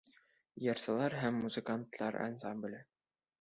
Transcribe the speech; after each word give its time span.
Йырсылар 0.67 1.17
һәм 1.25 1.37
музыканттар 1.43 2.19
ансамбле. 2.25 2.81